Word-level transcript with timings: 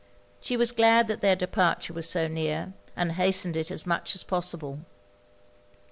She 0.39 0.57
was 0.57 0.71
glad 0.71 1.07
that 1.09 1.21
their 1.21 1.35
departure 1.35 1.93
was 1.93 2.09
so 2.09 2.27
near; 2.27 2.73
and 2.95 3.11
hastened 3.11 3.55
it 3.55 3.69
as 3.69 3.85
much 3.85 4.15
as 4.15 4.23
possible. 4.23 4.79